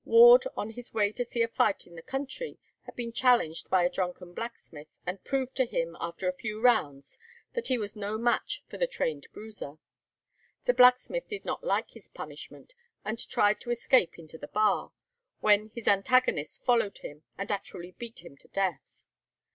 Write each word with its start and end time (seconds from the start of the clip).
Ward, 0.03 0.45
on 0.57 0.71
his 0.71 0.95
way 0.95 1.11
to 1.11 1.23
see 1.23 1.43
a 1.43 1.47
fight 1.47 1.85
in 1.85 1.93
the 1.95 2.01
country, 2.01 2.57
had 2.87 2.95
been 2.95 3.11
challenged 3.13 3.69
by 3.69 3.83
a 3.83 3.89
drunken 3.91 4.33
blacksmith, 4.33 4.87
and 5.05 5.23
proved 5.23 5.55
to 5.55 5.63
him 5.63 5.95
after 5.99 6.27
a 6.27 6.33
few 6.33 6.59
rounds 6.59 7.19
that 7.53 7.67
he 7.67 7.77
was 7.77 7.95
no 7.95 8.17
match 8.17 8.63
for 8.67 8.79
the 8.79 8.87
trained 8.87 9.27
bruiser. 9.31 9.77
The 10.63 10.73
blacksmith 10.73 11.27
did 11.27 11.45
not 11.45 11.63
like 11.63 11.91
his 11.91 12.07
"punishment," 12.09 12.73
and 13.05 13.19
tried 13.29 13.61
to 13.61 13.69
escape 13.69 14.17
into 14.17 14.39
the 14.39 14.47
bar, 14.47 14.91
when 15.39 15.69
his 15.75 15.87
antagonist 15.87 16.65
followed 16.65 16.97
him, 16.97 17.21
and 17.37 17.51
actually 17.51 17.91
beat 17.91 18.25
him 18.25 18.35
to 18.37 18.47
death. 18.47 19.05